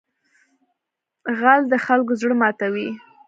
[1.39, 2.89] غل د خلکو زړه ماتوي